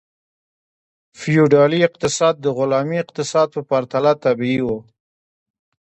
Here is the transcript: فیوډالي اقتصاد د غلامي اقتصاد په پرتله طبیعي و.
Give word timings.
فیوډالي 1.19 1.79
اقتصاد 1.87 2.35
د 2.41 2.45
غلامي 2.57 2.97
اقتصاد 3.03 3.47
په 3.55 3.61
پرتله 3.69 4.11
طبیعي 4.25 4.61
و. 4.63 4.67